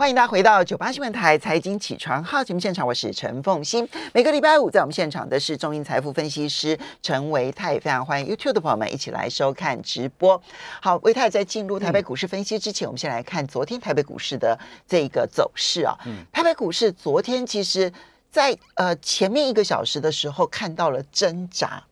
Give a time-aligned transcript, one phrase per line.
[0.00, 3.86] 欢迎大家回到九八新闻台财经起床号节目现场，我是陈凤欣。
[4.14, 10.40] 每个礼拜五在我们现场的是中银财富分析师陈维泰，非常欢迎 YouTube 的朋友们一起来收看直播。
[10.80, 14.56] 好，维泰在进入台北股市分析之前，嗯、我们先来看昨天台北股市的
[14.86, 15.92] 这个走势啊。
[16.06, 17.92] 嗯，台北股市昨天其实
[18.30, 21.82] 在呃前面一个小时的时候看到了挣扎，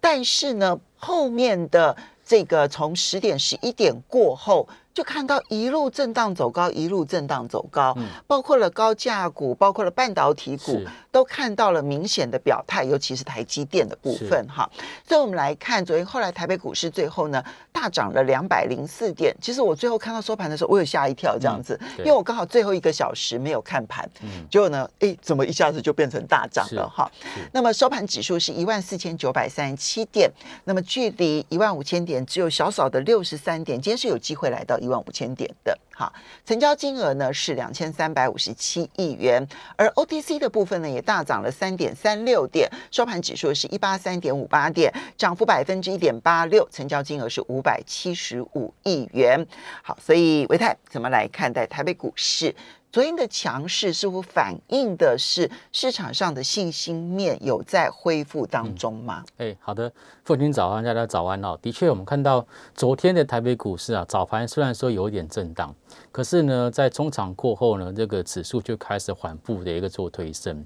[0.00, 4.68] 但是呢后面的这个从十点十一点过后。
[4.98, 14.68] 就看到一路震荡走高，一路震荡走高，嗯、包括了高价股，包括了半导体股，都看到了明显的表态，尤其是台积电的部分哈。
[15.06, 19.32] 所以，我们来看昨天后来台北股市最后呢大涨了两百零四点。
[19.40, 27.08] 其实我最后看到收盘的时候，我有吓一跳，这样子，嗯、因为我刚好最后一个小时没有看盘，嗯、结果呢，哎，怎么一下子就变成大涨了哈？
[27.52, 30.28] 那么收盘指数是一万四千九百三十七点，
[30.64, 34.87] 那么距离一万五千点只有小小的六十三点，今天是有机会来到一。
[34.88, 36.10] 一万五千点的，好，
[36.46, 49.46] 成交金额呢是两千三百五十七亿元，而 OTC 的部分呢也大涨了三点三六点，收盘指数是一八三点五八点，涨幅百分之一点八六，成交金额是五百七十五亿元。
[49.82, 52.54] 好，所以唯泰怎么来看待台北股市？
[52.90, 59.22] 昨天的强势似乎反映的是市场上的信心面有在恢复当中吗？
[59.36, 59.92] 哎、好的，
[60.28, 61.58] 父亲早安，大家早安哦。
[61.62, 65.74] 的确，我们看到昨天的台北股市啊，早盘虽然说有一点震荡。
[66.12, 70.62] 可是呢，在中场过后呢，这个指数就开始缓步的一个做推升。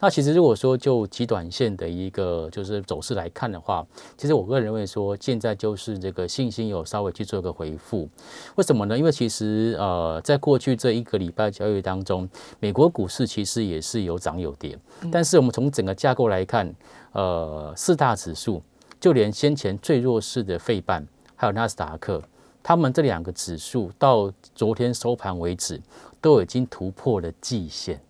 [0.00, 8.08] 那其实如果说就极短线的一个就是走势来看的话，其实我个人认为说，现在就是这个信心有稍微去做一个回复。
[8.56, 8.98] 为什么呢？
[8.98, 12.28] 因为其实呃，在过去这一个礼拜交易当中，
[12.58, 14.76] 美国股市其实也是有涨有跌。
[15.12, 16.74] 但是我们从整个架构来看，
[17.12, 18.60] 呃，四大指数，
[19.04, 22.22] 就连先前最弱势的费半，还有纳斯达克。
[22.62, 25.78] 他们这两个指数到昨天收盘为止，
[26.22, 28.00] 都已经突破了季线。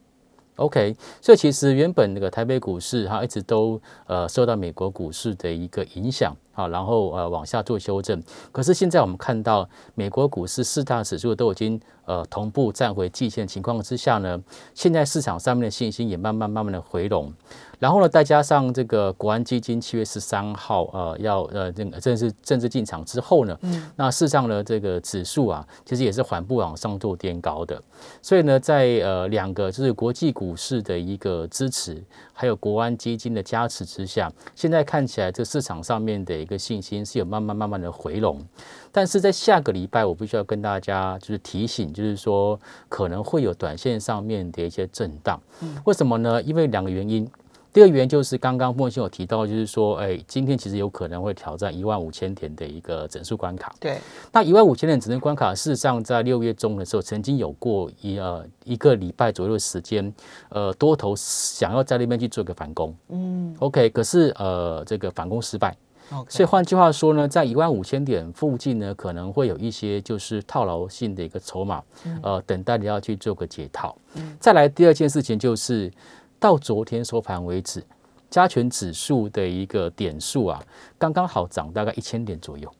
[0.55, 8.23] OK，所以其实原本那个台北股市它一直都呃受到美国股市的一个影响啊，然后呃往下做修正。
[8.51, 14.41] 可是现在我们看到美国股市四大指数都已经呃同步站回季线情况之下呢，
[14.75, 17.33] 现在市场上面的信心也慢慢慢慢的回笼。
[17.81, 27.83] 然后呢，再加上这个国安基金七月十三号呃要呃这个正式正式进场之后呢，嗯，那事实上呢这个指数啊其实也是缓步往上做垫高的。
[28.23, 38.41] 所以呢，在呃两个就是国际股市的一个支持，还有国安基金的加持之下，现在看起来这市场上面的一个信心是有慢慢慢慢的回笼。
[38.93, 42.57] 但是在下个礼拜，我必须要跟大家就是提醒，就是说
[42.89, 45.41] 可能会有短线上面的一些震荡。
[45.85, 46.41] 为什么呢？
[46.43, 47.29] 因为两个原因。
[47.73, 53.75] 第二个原因就是刚刚莫先有提到，就是说，哎，今天其实有可能会挑战一万五千点的一个整数关卡。
[53.81, 53.99] 对，
[54.31, 60.15] 那一万五千点整数关卡，事实上在六月中的时候，曾经有过一呃一个礼拜左右的时间，
[60.51, 62.95] 呃，多头想要在那边去做一个反攻。
[63.09, 65.77] 嗯，OK，可是呃这个反攻失败。
[66.29, 71.83] 所以换句话说呢，在一万五千点附近呢，可能会有一些就是套牢性的一个筹码，
[72.23, 73.97] 呃，等待你要去做个解套。
[74.15, 75.91] 嗯，再来第二件事情就是。
[76.37, 77.83] 到昨天收盘为止，
[78.29, 80.63] 加权指数的一个点数啊，
[80.99, 82.71] 刚刚好涨大概一千点左右。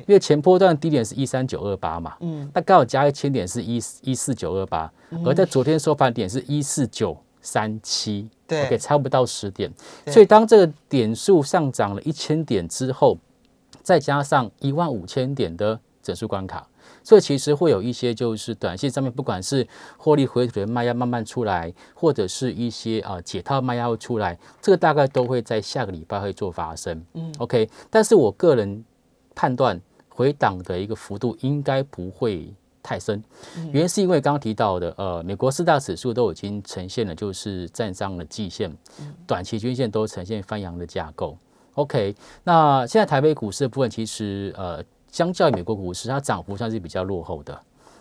[0.00, 4.92] 因为前波段低点是一三九二八嘛，嗯，那刚好加一千点是一一四九二八，
[5.24, 9.70] 而在昨天收盘点是一四九三七，对，OK，差不到十点。
[10.06, 13.16] 所以当这个点数上涨了一千点之后，
[13.82, 16.66] 再加上一万五千点的整数关卡。
[17.04, 19.66] 所以其实会有一些就是短线上面，不管是
[19.96, 27.02] 获利回吐的卖压慢慢出来，或者是一些啊解套卖压会出来，这个大概都会在下个礼拜会做发生。
[27.14, 27.68] 嗯，OK。
[27.88, 28.84] 但是我个人
[29.34, 32.52] 判断回档的一个幅度应该不会
[32.88, 33.22] 太深，
[33.72, 38.74] 原因是因为刚刚提到的，呃，美国四大指数都已经呈现了就是站上了季线，
[39.26, 41.36] 短期均线都呈现翻阳的架构。
[41.74, 42.14] OK。
[42.44, 44.82] 那现在台北股市的部分其实呃。
[45.10, 47.58] 相较于美国股市，它涨幅算是比较落后的。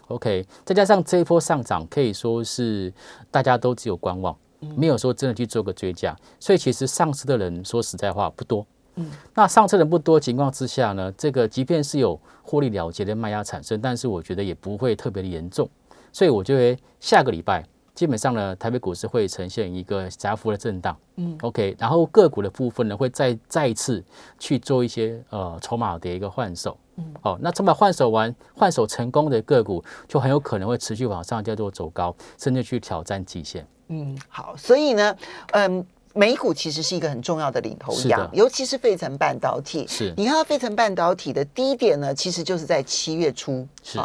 [0.09, 2.93] OK，再加上这一波上涨，可以说是
[3.31, 4.35] 大家都只有观望，
[4.75, 6.13] 没有说真的去做个追加。
[6.37, 8.67] 所以其实上市的人说实在话不多。
[8.97, 15.69] 嗯，那上车人不多情况之下呢，这个即便是有获利了结的卖压产生，但是我觉得也不会特别的严重。
[16.11, 17.63] 所以我觉得下个礼拜。
[17.93, 24.05] 基本上呢，台北股市会呈现一个窄幅的震荡，嗯，OK，然后个股的部分呢，会再再一次
[24.37, 35.15] 去做一些呃筹码的一个换手，嗯，好，那筹码换手完，换手成功的个股就很有可能会持续往上叫做走高，甚至去挑战极限，嗯，好，所以呢，
[35.53, 35.83] 嗯，
[36.17, 43.99] 美股其实是一个很重要的领头羊，尤其是费城半导体，是，你看到费城半导体的低点呢，其实就是在七月初，是。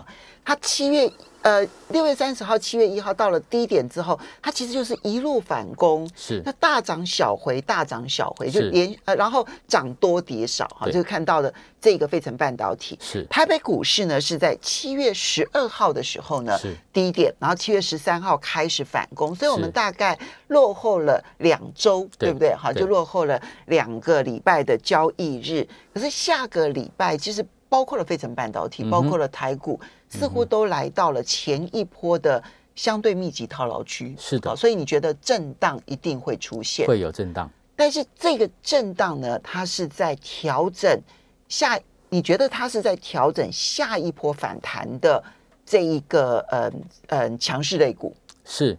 [0.44, 1.10] 它七月。
[1.42, 12.96] 呃，六月三十号、七月一号到了低点之后，它其实就是一路反攻，是那大涨小回，大涨小回，就连呃，然后涨多跌少哈，就看到了这个费城半导体。
[13.02, 20.16] 是台北股市呢是在七月十二号的时候呢是低点，然后七月十三号开始反攻，所以我们大概
[20.46, 22.54] 落后了两周，对不对？
[22.54, 25.66] 好，就落后了两个礼拜的交易日。
[25.92, 29.80] 可是下个礼拜其实包括了费城半导体，包括了台股。
[29.82, 41.00] 嗯似乎都来到了前一波的相对密集套牢区，是的，所以你觉得震荡一定会出现，会有震荡，但是这个震荡呢，它是在调整
[41.48, 41.80] 下，
[42.10, 45.24] 你觉得它是在调整下一波反弹的
[45.64, 48.14] 这一个嗯嗯强势类股？
[48.44, 48.76] 是，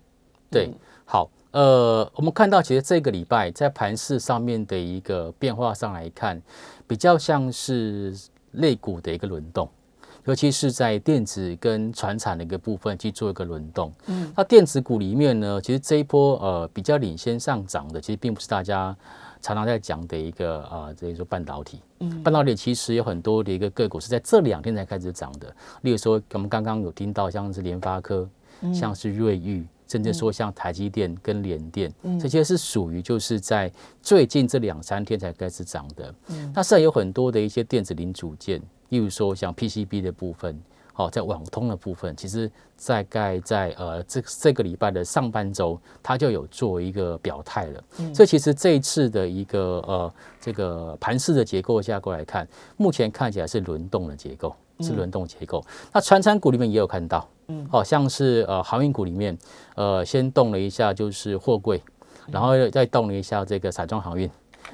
[0.52, 0.74] 对，嗯、
[1.06, 6.40] 好，呃，我们看到其实这个礼拜在盘势上面的一个变化上来看，
[6.86, 8.16] 比较像是
[8.54, 9.70] 类股的一个轮动。
[10.26, 18.96] 尤其是在电子跟传产的一个部分去做一个轮动，嗯，那电子股里面呢，其实这一波呃比较领先上涨的，其实并不是大家
[19.42, 28.26] 常常在讲的一个啊，这个说半导体，嗯，半导体其实有很多的一个个股是在这两天才开始涨的，例如说我们刚刚有听到像是联发科，
[28.74, 33.72] 像是瑞昱，甚至说像台积电跟联电，这些是属于就是在
[34.02, 38.62] 最近这两三天才开始涨的，嗯，那现在有很多的一些电子零组件。
[38.90, 40.62] 例如说，像 PCB 的部分，
[40.94, 42.52] 好，在网通的部分，其实
[42.86, 47.84] 大概在呃这这个礼拜的上半周，它就有做一个表态了。
[48.14, 52.48] 所以其实这一次的一个呃这个盘势的结构架构来看，
[52.78, 55.64] 目前看起来是轮动的结构，是轮动结构。
[55.92, 59.38] 那传产股里面也有看到，嗯，好像是呃航运股里面，
[59.76, 61.82] 呃先动了一下就是货柜，
[62.28, 64.30] 然后再动了一下这个散装航运，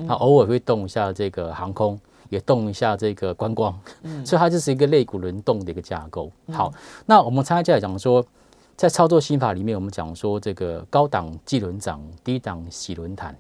[0.08, 2.00] 它偶尔会动一下这个航空。
[2.30, 6.32] 也动一下这个观光，嗯，所以它就是一个类股轮动的一个架构。
[6.52, 6.72] 好，
[7.08, 8.24] 那我们参加来讲说，
[8.78, 13.36] 在操作心法里面，我们讲说这个高档记轮涨，低档洗轮弹。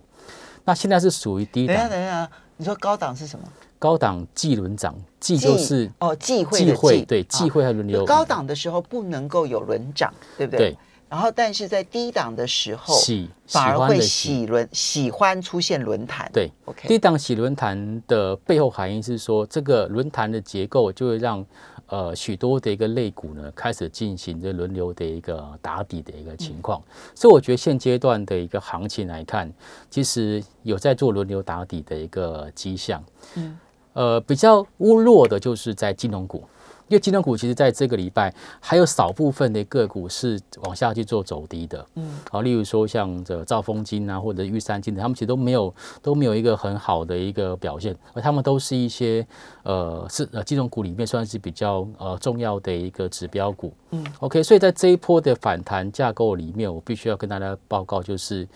[0.65, 1.75] 那现在是属于低档。
[1.75, 3.45] 等一下，等一下，你说高档是什么？
[3.79, 8.05] 高档记轮涨，记就是哦，忌讳的忌，对，忌讳和轮流。
[8.05, 10.71] 高档的时候不能够有轮涨，对不对？
[10.71, 10.77] 对。
[11.09, 16.29] 然后，但是在低档的时候，喜反而会喜轮喜欢出现轮弹。
[16.31, 16.87] 对，OK。
[16.87, 21.43] 低档喜轮弹的背后含义是说，这个轮弹的结构就会让
[21.87, 26.79] 呃许多的一个类股呢开始进行这轮流的一个打底的一个情况。
[26.79, 29.51] 嗯、所以我觉得现阶段的一个行情来看，
[29.89, 33.03] 其实有在做轮流打底的一个迹象。
[33.33, 33.57] 嗯。
[33.99, 36.41] 呃，比较乌弱的就是在金融股。
[36.87, 49.23] 因为金融股其实在这个礼拜还有少部分的个股是往下去做走低的，嗯，好，例如说像这兆丰金啊，或者玉山金的，他们其实都没有都没有一个很好的一个表现，而他们都是一些
[49.61, 58.47] 呃是呃金融股里面算是比较呃重要的一个指标股，嗯，OK，所以在这一波的反弹架构里面，我必须要跟大家报告，就是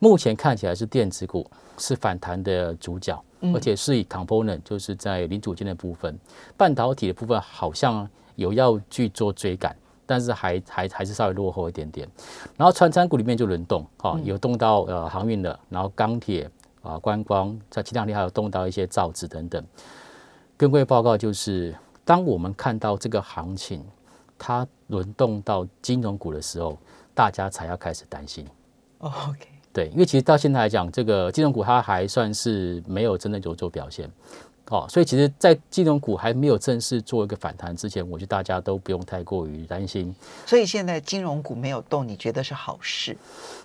[0.00, 1.48] 目前看起来是电子股
[1.78, 3.16] 是反弹的主角。
[3.54, 6.14] 而且是以 component，就是在零组件的部分，
[6.58, 8.06] 半导体的部分好像
[8.36, 9.74] 有要去做追赶，
[10.04, 12.06] 但是还还还是稍微落后一点点。
[12.58, 16.50] 然后传产股里面就轮动，哈，有动到呃航运的，然后钢铁
[16.82, 19.64] 啊、观光，在其他地方还有动到一些造纸等等。
[20.58, 21.74] 跟各位报告就是，
[22.04, 23.82] 当我们看到这个行情
[24.36, 26.76] 它轮动到金融股的时候，
[27.14, 28.46] 大家才要开始担心。
[28.98, 29.48] OK。
[29.72, 34.10] 对，因为其实到现在来讲，这个金融股它还算是没有真的有做表现，
[34.70, 40.14] 哦，所以其实，在金融股还没有正式做一个反弹之前，我觉得大家都不用太过于担心。
[40.46, 43.16] 所以现在金融股没有动，你觉得是好事？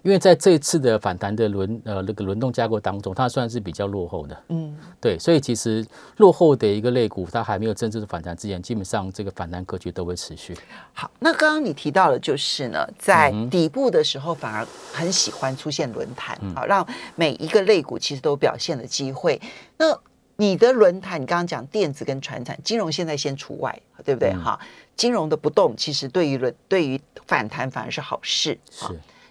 [0.02, 4.44] 因为在这一次的反弹的轮呃那个轮动架构当中，它算是比较落后的。
[4.50, 5.86] 嗯，对，所以其实
[6.18, 10.58] 落后的一个类股，它还没有正式的反弹之前，基本上这个反弹格局都会持续。
[10.92, 16.84] 好，那刚刚你提到的就是呢，在底部的时候反而很喜欢出现轮弹，好，让
[17.14, 19.40] 每一个类股其实都表现的机会。
[19.78, 19.96] 那
[20.38, 24.34] 你的轮胎，你刚刚讲电子跟传产，金融现在先除外，对不对？
[24.34, 24.60] 哈，
[24.96, 28.58] 金融的不动，其实对于轮对于反弹反而是好事。
[28.70, 28.86] 是。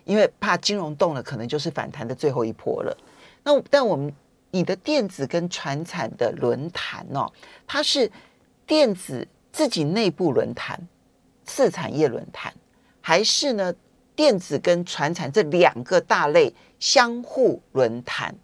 [0.04, 2.94] 因为怕金融动了，可能就是反弹的最后一波了。
[3.42, 4.12] 那但我们
[4.50, 7.32] 你的电子跟传产的轮胎哦，
[7.66, 8.10] 它是
[8.66, 10.78] 电子自己内部轮胎，
[11.44, 12.52] 次产业轮胎，
[13.00, 13.74] 还是呢
[14.14, 18.34] 电子跟传产这两个大类相互轮弹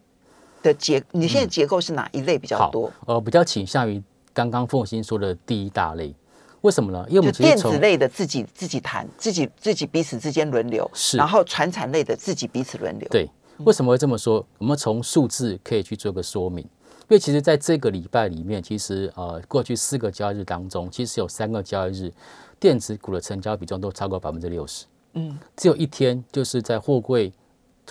[0.62, 1.02] 的结？
[1.12, 2.88] 你现在结构是哪一类比较多？
[3.06, 4.02] 嗯、呃，比较倾向于
[4.32, 6.14] 刚刚凤馨说的第一大类。
[6.62, 7.02] 为什么呢？
[7.08, 13.08] 因为我们电子类的自己自己谈，自己自己彼此之间轮流，是，然后传产类的自己彼此轮流。
[13.08, 14.46] 对，为什么会这么说？
[14.58, 16.62] 我们从数字可以去做个说明。
[17.08, 22.12] 因为其实在这个礼拜里面，其实呃过去四个交易日当中，其实有三个交易日
[22.58, 24.84] 电子股的成交比重都超过百分之六十。
[25.14, 27.32] 嗯，只有一天就是在货柜。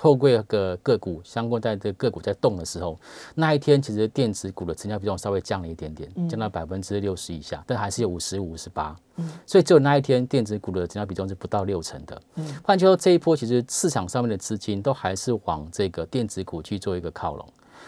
[0.01, 2.99] 货柜个个股相关在这个股在动的时候，
[3.35, 8.95] 那一天其实电子股的成交比重稍微降了一点点，降到百分之六十以下，但还是有五十五十八。
[9.17, 12.21] 嗯，所以只有那一天电子股的成交比重是不到六成的。
[12.35, 17.45] 嗯，换句话说，这一波其实市场上面的资金都还是往这个电子股去做一个靠拢，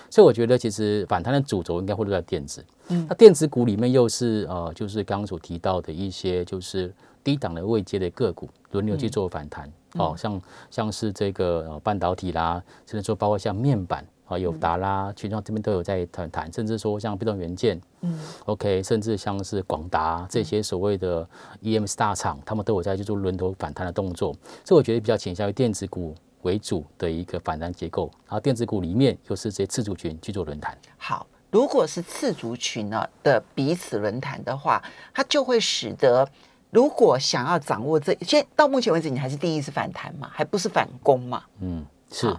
[0.09, 2.63] 所以我觉得其实反弹的主轴应该会落在电子。
[2.89, 9.71] 嗯，那电子股里面又是呃，就是刚刚所提到的一些就是低档的未接的个股轮流去做反弹。
[9.95, 21.27] 哦，像像是这个呃半导体啦，甚至说包括像面板啊、有达啦，群创这边都有在谈谈，甚至说像被动元件，嗯，OK，甚至像是广达这些所谓的
[21.61, 30.77] EMS 大厂，他们都有在去做轮头反弹的动作，所以我觉得比较倾向于电子股为主的一个反弹结构，然后电子股里面又是这些次族群去做轮谈。
[30.95, 34.81] 好，如果是次族群呢的彼此轮谈的话，
[35.13, 36.25] 它就会使得。
[36.71, 41.43] 如果想要掌握这，现到目前为止，你还是第一次反弹嘛，还不是反攻嘛？
[41.59, 42.35] 嗯，是。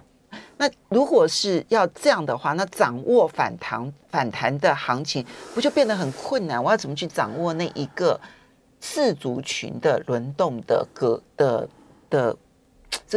[0.57, 6.61] 那如果是要这样的话，那掌握反弹反弹的行情，不就变得很困难？
[6.63, 8.19] 我要怎么去掌握那一个
[8.79, 11.69] 四族群的轮动的格的
[12.09, 12.35] 的？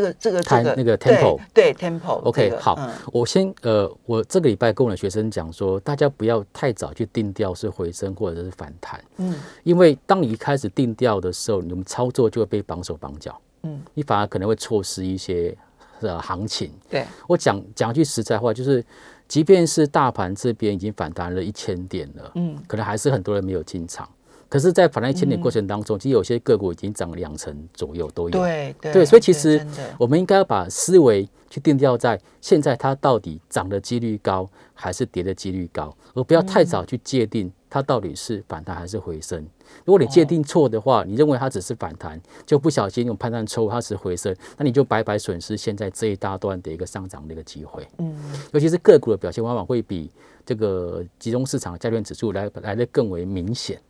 [0.01, 15.57] 的这个这个这个那个 tempo 对，对 tempo OK、这个、好，嗯、我先呃，我这个礼拜跟我的学生讲说，大家不要太早去定调是回升或者是反弹，嗯，因为当你一开始定调的时候，你们操作就会被绑手绑脚，嗯，你反而可能会错失一些
[16.01, 16.71] 呃行情。
[16.91, 18.85] 对，我讲讲句实在话，就是
[19.29, 24.09] 即便是大盘这边已经反弹了一千点了，嗯，可能还是很多人没有进场。
[24.49, 28.31] 可是，在反弹一千点过程当中，其实有些个股已经涨了两成左右都有。
[28.31, 29.65] 对对，对，所以其实
[29.99, 39.45] 我们应该要把思维去定调在现在它到底涨的几率高还是跌的几率高，而不要太早去界定它到底是反弹还是回升。
[39.85, 47.85] 如果你界定错的话，你认为它只是反弹，就不小心用判断错误，它是回升，那你就白白损失现在这一大段的一个上涨的一个机会。
[47.99, 48.17] 嗯，
[48.53, 50.09] 尤其是个股的表现往往会比
[50.45, 53.81] 这个集中市场的加权指数来来的更为明显。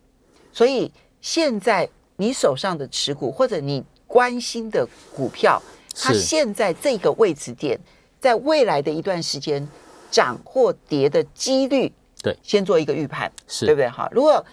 [0.57, 5.61] 所以现在你手上的持股或者你关心的股票，
[5.93, 7.79] 它现在这个位置点，
[8.19, 9.69] 在未来的一段时间
[10.09, 13.67] 涨或跌的几率，对，先做一个预判，是。
[13.67, 13.87] 对不对？
[13.87, 14.43] 哈，如果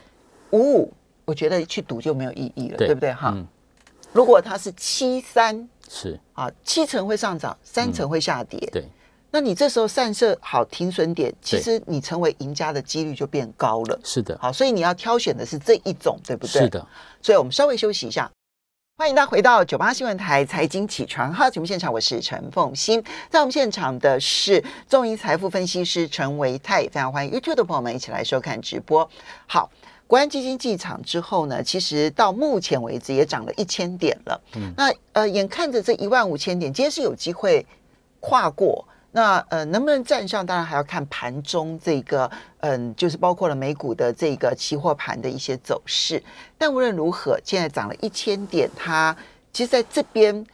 [0.51, 0.93] 五五，
[1.25, 2.93] 我觉得去赌就没有意义了，对。
[2.93, 3.11] 不对？
[3.15, 3.35] 哈，
[4.13, 6.21] 如果它是七三，是。
[6.35, 8.85] 啊，七成会上涨，三成会下跌，对。
[9.35, 13.99] 那你这时候散射好停损点，其实你成为赢家的几率就变高了。
[14.05, 16.63] 是的，好，所以你要挑选的是这一种，对不对？
[16.63, 16.87] 是的。
[17.21, 18.31] 所以我们稍微休息一下，
[18.97, 29.11] 欢迎大家回到九八新闻台财经起床号节目现场，我是陈凤欣，在我们现场的是众盈财富分析师陈维泰，非常欢迎 YouTube 的朋友们一起来收看直播。
[29.49, 29.69] 好，
[30.07, 34.41] 国安基金进场之后呢，其实到目前为止也涨了一千点了。
[34.55, 37.67] 嗯，那呃，眼看着这一万五千点，今天是有机会
[38.21, 38.87] 跨过。
[39.17, 40.45] 那呃，能不能站上？
[40.45, 42.29] 当然还要看盘中这个，
[42.59, 46.21] 嗯，就是包括了美股的这个期货盘的一些走势。
[46.59, 49.17] 但无论如何，现在涨了一千点，它
[49.53, 50.45] 其实在这边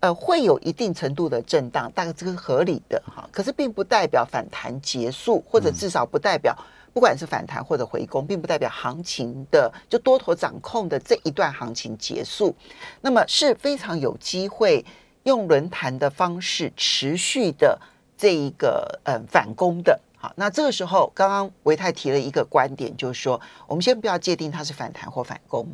[0.00, 3.26] 呃会有一定程度的震荡，大概这个是合理的哈。
[3.32, 6.54] 可是并不代表反弹结束，或者至少不代表
[6.92, 12.54] 不管是反弹或者回攻，并不代表行情的就多头掌控的这一段行情结束。
[13.00, 14.84] 那么是非常有机会
[15.22, 17.80] 用轮盘的方式持续的。
[18.22, 25.66] 这一个嗯反攻的，好，那这个时候刚刚维泰提了一个观点，就是说我们先不要界定它是反弹或反攻，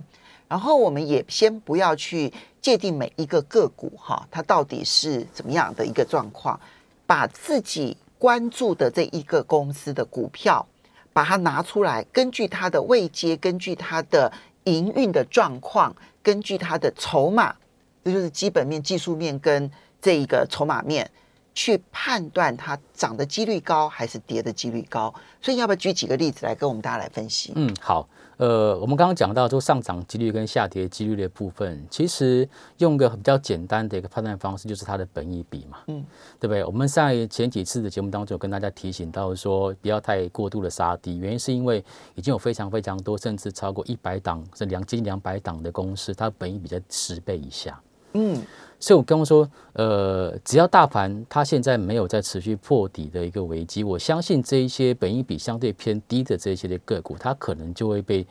[0.48, 6.58] 然后我们也先不要去界定每一个个股哈，它到底是怎么样的一个状况，
[7.06, 10.66] 把自己关注的这一个公司的股票，
[11.12, 14.32] 把它拿出来，根据它的位阶，根据它的
[14.64, 17.54] 营运的状况，根据它的筹码，
[18.02, 21.10] 这就是基本面、技术面跟这一个筹码面。
[21.58, 25.12] 去判断它涨的几率高还是跌的几率高，
[25.42, 27.52] 所以要不要举几个例子来跟我们大家来分析？
[27.56, 36.06] 嗯，好，呃，我们刚刚讲到说上涨几率跟下跌几率的部分，其实用个比较简单的一个判断方式，就是它的本益比嘛，嗯，
[36.38, 36.64] 对不对？
[36.64, 41.84] 我们在前几次的节目当中有跟大家提醒到说，不要太过度的杀低，原因是因为
[42.14, 47.80] 已经有非常非常多，甚至超过一百档，是两近两百档的公司，它本益比在十倍以下，
[48.12, 48.40] 嗯。
[48.80, 58.24] 所以，我刚刚说，呃，只要大盘它现在没有在持续破底的一个危机，我相信这一些本益比相对偏低的这些的个股，它可能就会被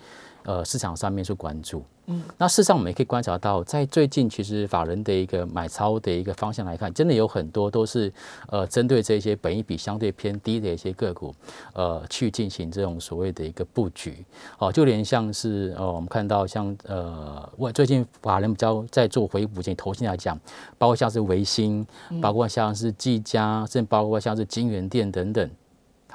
[0.47, 1.83] 呃市场上面去关注。
[2.09, 8.09] 嗯，那事实上我们也可以观察到，在最近其实法人的一个买超的一个方向来看，真的有很多都是
[8.47, 11.35] 呃针对这些本益比相对偏低的一些个股，
[11.73, 14.25] 呃去进行这种所谓的一个布局。
[14.57, 20.39] 哦，就连像是呃我们看到像呃我最近法人比较在做回补，性投信来讲，
[20.77, 21.85] 包括像是维新，
[22.21, 25.51] 包括像是技嘉，甚至包括像是金源店等等。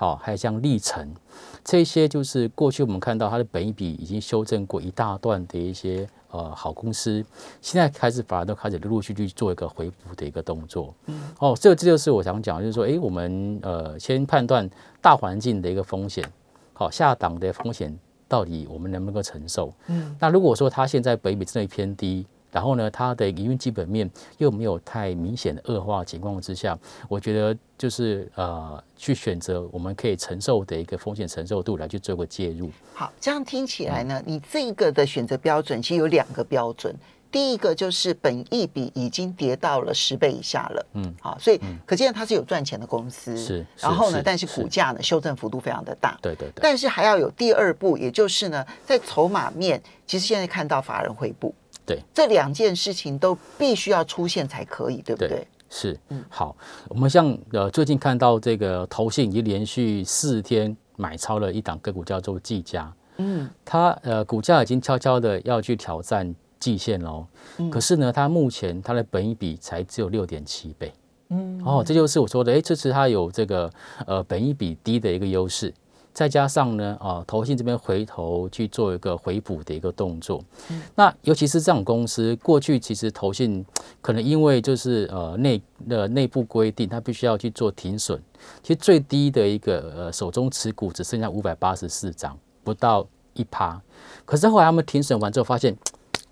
[0.03, 1.15] 好，还有像历程，
[1.63, 7.25] 这些就是过去我们看到它的本益比已经修正过一大段的一些呃好公司，
[7.61, 10.93] 现在开始反而都开始陆陆续续去做一个回补的一个动作。
[11.07, 14.69] 嗯，哦，这这就是我想讲，就是说，哎，我们呃先判断
[15.01, 16.29] 大环境的一个风险，
[16.73, 19.73] 好，下档的风险到底我们能不能够承受？
[19.87, 22.27] 嗯，那如果说它现在本益比真的偏低。
[22.53, 26.79] 然后呢，它的营运基本面又没有太明显的恶化情况之下，
[27.09, 32.71] 我觉得就是呃，去选择我们可以承受的一个风险承受度来去做个介入。
[32.95, 36.95] 好，这样听起来呢，你这个的选择标准其实有两个标准。
[37.31, 43.35] 第一个就是本益比已经跌到了十倍以下了，嗯，好，所以可见它是有赚钱的公司。
[43.35, 46.19] 是，然后呢，但是股价呢修正幅度非常的大。
[46.21, 46.61] 对对对。
[46.61, 51.55] 但是还要有第二步，也就是呢，在筹码面，其实现在看到法人回补。
[51.85, 55.29] 对，这两件事情都必须要出现才可以，对不对？
[55.29, 56.55] 对是，嗯，好，
[56.89, 67.27] 我们像呃最近看到这个投信已经连续四天买超了一档个股，叫做技嘉，嗯，它呃股价已经悄悄的要去挑战季线喽，
[67.59, 70.93] 嗯，可是呢，它目前它的本益比才只有六点七倍，
[71.31, 73.71] 嗯，哦，这就是我说的，哎，这次它有这个
[74.07, 75.73] 呃本益比低的一个优势。
[76.15, 83.65] 再加上呢，啊，投信这边回头去做一个回补的一个动作，嗯、那尤其是这种公司，过去其实投信
[84.01, 88.21] 可能因为就是呃内的内部规定，它必须要去做停损，
[88.63, 93.81] 其实最低的一个呃手中持股只剩下五百八十四张，不到一趴，
[94.27, 95.75] 可是后来他们停损完之后发现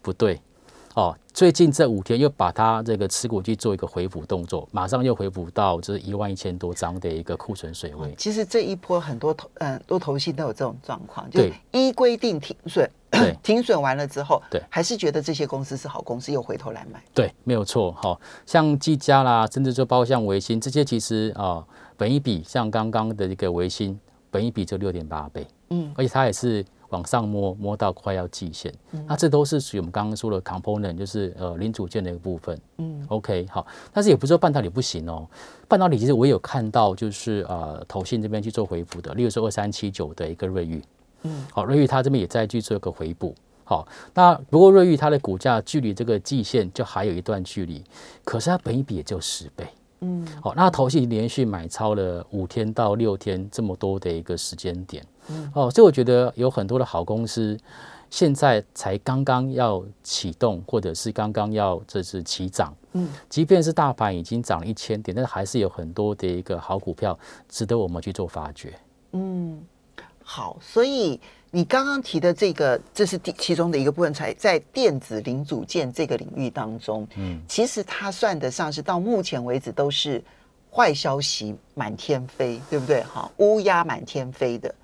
[0.02, 0.40] 不对。
[0.94, 8.12] 哦，最近这五天又把它这个持股去做一个回补动作，马上又回补到就是一万一千多张的一个库存水位。
[8.18, 12.90] 其实这一波很多投嗯多投信都有这种状况，就依规定停损，
[13.40, 17.00] 停损完了之后，对，还是觉得这些公司是好公司，又回头来买。
[17.14, 17.92] 对，没有错。
[17.92, 21.64] 好、哦，像技嘉啦，甚至就包括像维新这些，其实啊、哦，
[21.96, 23.96] 本一比像刚刚的一个维新，
[24.28, 26.64] 本一比就六点八倍，嗯，而且它也是。
[26.90, 32.60] 往上摸摸到快要季线，嗯、那这都是属于我们刚刚说的 component，就是呃零组件的一个部分。
[32.78, 35.26] 嗯，OK 好，但是也不是说半导体不行哦，
[35.66, 40.82] 半导体其实我也有看到就是呃投信这边去做回补的，例如说二三七九的一个瑞昱，
[41.22, 43.34] 嗯，好瑞昱它这边也在去做一个回补。
[43.64, 47.84] 好，那不过瑞昱它的股价距离这个季线就还有一段距离，
[48.24, 49.64] 可是它本一比也就十倍。
[50.00, 55.04] 嗯，好，那投信连续买超了五天到六天这么多的一个时间点。
[55.54, 57.56] 哦，所以我觉得有很多的好公司，
[58.10, 62.74] 现在才刚刚要启动，或者是刚刚要这是起涨。
[62.92, 67.16] 嗯，即便是大盘已经涨了一千点，但是还是有很多的一个好股票
[67.48, 68.72] 值得我们去做发掘。
[69.12, 69.62] 嗯，
[70.24, 71.20] 好，所以
[71.52, 80.20] 你刚刚提的这个，这是第其中的一个部分，才在电子零组件这个领域当中，嗯，其实它算得上是到目前为止都是
[80.72, 83.04] 坏消息满天飞，对不对？
[83.04, 84.74] 哈，乌鸦满天飞的。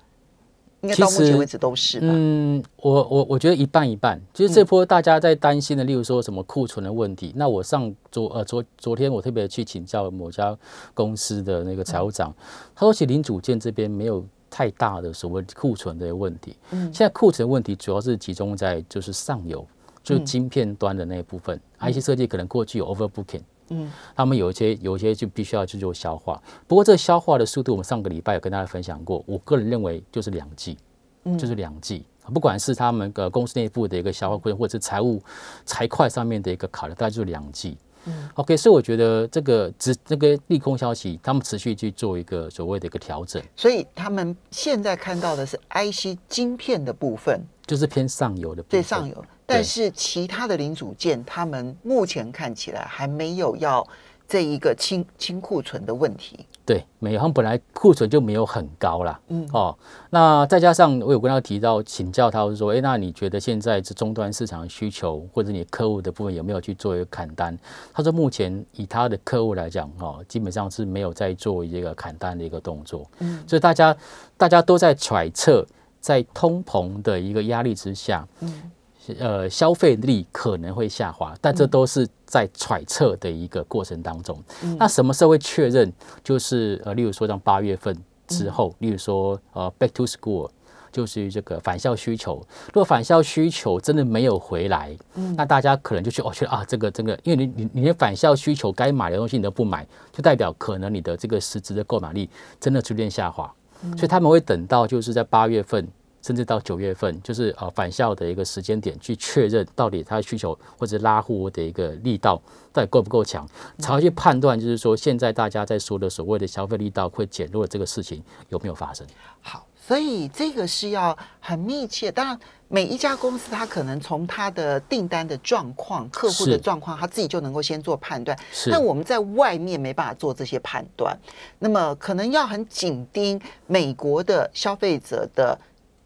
[0.87, 1.99] 应该到目前为止都是。
[2.01, 4.21] 嗯，我我我觉得一半一半。
[4.33, 7.33] 其实这波大家在担心的，例如说什么库存的问题。
[7.35, 10.57] 那我上昨呃昨昨天我特别去请教某家
[10.93, 12.33] 公司的那个财务长，
[12.73, 16.55] 他说其实零组件这边没有太大的所谓库存的问题。
[16.71, 19.65] 嗯，现在库存问题主要是集中在就是上游，
[20.03, 21.59] 就是晶片端的那一部分。
[21.79, 23.41] IC 设计可能过去有 overbooking。
[23.69, 29.23] 嗯，他们有一些有一些就必须要去做消化，不过这个消化的速度，我们上个礼拜有跟大家分享过。
[29.25, 30.77] 我个人认为就是两季，
[31.25, 35.21] 嗯，就是两季，不管是他们呃公司内部的一个消化规模，或者是财务
[35.65, 37.77] 财会上面的一个考量，大概就是两季。
[38.05, 43.43] 嗯，OK，所以我觉得这个只那个利空消息，他们持续去做一个所谓的一个调整。
[43.53, 49.23] 所以他们现在看到的是 IC 晶片的部分，就是偏上游的部分，对上游。
[49.45, 53.85] 但是其他的零组件，他们目前看起来还没有要
[54.27, 56.45] 这一个清清库存的问题。
[56.65, 59.17] 对，没有，他们本来库存就没有很高啦。
[59.29, 59.73] 嗯，哦，
[60.09, 67.57] 那再加上我有跟他提到，请教他说，哎，那你觉得现在这终端市场的需求或者你客户的部分有没有去做一个砍单？
[67.93, 73.09] 他说目前以他的客户来讲，哦，基本上是没有在做一个砍单的一个动作。
[73.19, 73.95] 嗯，所以大家
[74.35, 75.65] 大家都在揣测，
[75.99, 78.71] 在通膨的一个压力之下，嗯。
[79.19, 84.37] 呃，消费力可能会下滑，但这都是在揣测的一个过程当中。
[84.63, 85.89] 嗯、那什么时候会确认？
[86.21, 90.49] 就是呃，例如说像八月份之后，嗯、例如说呃，back to school，
[90.91, 92.45] 就是这个返校需求。
[92.65, 102.29] 如果返校需求真的没有回来，嗯，那大家可能就去哦，觉得啊，这个这个，因为你你你连返校需求该买的东西你都不买，就代表可能你的这个实质的购买力
[102.59, 103.49] 真的出现下滑。
[103.95, 105.87] 所以他们会等到就是在八月份。
[106.19, 112.41] 甚至到九月份，就是呃返校的一个时间点，去确认到底他的需求或者拉货的一个力道
[112.73, 119.07] 到底够不够强，才会去判断，就是说现在大家在说的所谓的消费力道会减弱这个事情有没有发生？
[119.41, 122.11] 好，所以这个是要很密切。
[122.11, 128.37] 当然，每一家公司它可能从它的订单的状况、客户的状况，他自己就能够先做判断。
[128.51, 128.69] 是。
[128.69, 131.17] 但我们在外面没办法做这些判断，
[131.59, 135.57] 那么可能要很紧盯美国的消费者的。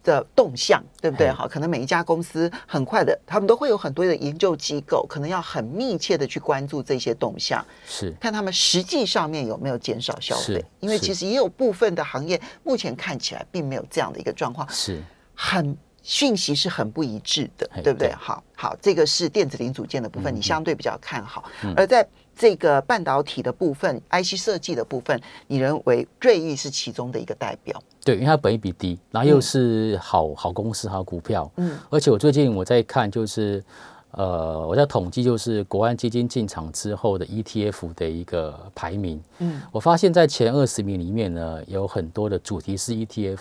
[0.03, 1.31] 的动向对不对？
[1.31, 8.11] 好，可能每一家公司很快的，他们都会有很多的研究机构，可能要很密切的去关注这些动向，是。
[8.19, 15.01] 看他们实际上面有没有减少消费，因为其实也有部分的行业目前看起来并没有这样的一个状况，是。
[15.33, 18.11] 很讯息是很不一致的，对不对？
[18.13, 21.43] 好好，这个是电子零组件的部分，你相对比较看好，
[21.75, 22.07] 而在。
[22.35, 27.81] 这个半导体的部分，IC 设计的部分，你认为瑞昱是其中的一个代表？
[28.03, 31.51] 对，因为它本益比低，然后又是好、嗯、好公司、好股票。
[31.57, 33.63] 嗯，而且我最近我在看，就是
[34.11, 39.21] 呃，我在统计，就是国安基金进场之后的 ETF 的一个排名。
[39.37, 43.37] 嗯，我发现在前二十名里面呢，有很多的主题式 ETF，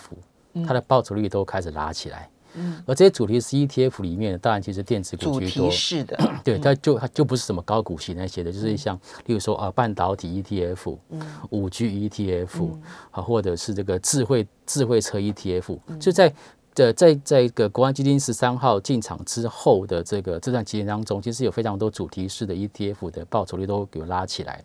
[0.67, 2.29] 它的报酬率都开始拉起来。
[2.29, 2.40] 嗯，
[2.85, 5.71] 而这些主题是 ETF 里面，当然其实电子股居多。
[5.71, 12.69] 是的， 对，它就它就不是什么高股息那些的，就是像例如说啊，半导体 ETF，嗯，五 G ETF，
[13.11, 16.33] 啊，或者是这个智慧智慧车 ETF，就在
[16.75, 24.63] 的在在一个国安基金十三号进场之后的这个这段期间当中，其实有非常多主题式的 ETF 的报酬率都给拉起来，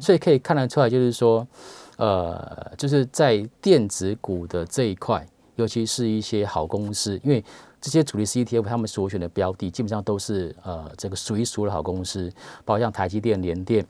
[0.00, 1.46] 所以可以看得出来，就是说，
[1.96, 5.26] 呃，就是在电子股的这一块。
[5.58, 7.44] 尤其是一些好公司，因为
[7.80, 12.32] 这些主力 ETF 他们所选的标的基本上都是呃这个数一数的好公司，
[12.64, 13.84] 包括像台积电、联电、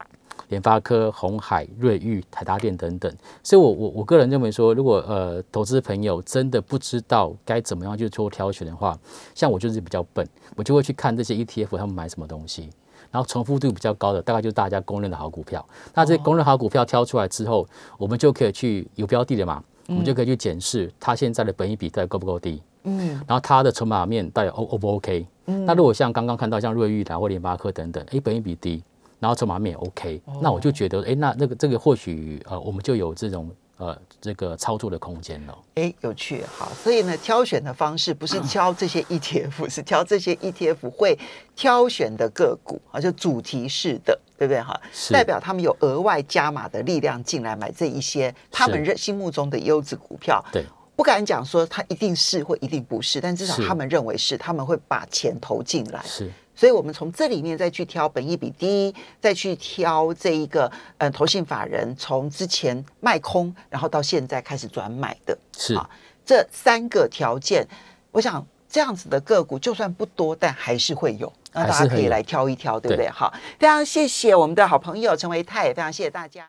[0.48, 3.14] 联发科、红海、瑞昱、台达电等等。
[3.42, 8.98] 所以我，我我个人认为说，如果呃投资朋友真的不知道该怎么样去做挑选的话，
[9.34, 10.26] 像我就是比较笨，
[10.56, 12.70] 我就会去看这些 ETF 他们买什么东西，
[13.10, 15.62] 然后重复度比较高的，大概就是大家公认的好股票。
[15.92, 19.62] 那这公认好股票挑出来之后，我们就可以去有标的了嘛。
[19.88, 28.82] 我们就可以去检视它现在的本益比到底够不够低，嗯，然后它的筹码面到底 O O 不 OK，嗯，那如果像刚刚看到像瑞昱啦或联发科等等，哎，本益比低，
[29.18, 35.58] 然后筹码面也 OK，那我就觉得，哎，那那个这个或许呃，我们就有这种呃这个操作的空间了。
[35.76, 41.18] 哎，有趣，好，所以呢，挑选的方式不是 挑这些 ETF，是挑这些 ETF 会
[41.56, 44.20] 挑选的个股啊，就主题式的。
[44.38, 44.80] 对不对哈？
[45.10, 50.42] 代表他们有额外加码的力量进来买这一些他们认心目中的优质股票。
[50.52, 56.00] 对，不敢讲说它一定是或一定不是，但至少他们认为是，他们会把钱投进来。
[56.04, 65.36] 是，所以我们从这里面再去挑本益比低，再去挑这一个呃投信法人从之前卖空，然后到现在开始转买的。
[65.56, 65.90] 是啊，
[66.24, 67.66] 这三个条件，
[68.12, 71.32] 我想这样子的个股就算不多，但还是会有。
[71.52, 73.08] 那大家可以来挑一挑，对不对？
[73.08, 76.46] 好，非常谢谢我们的好朋友陈维泰，也非常谢谢大家。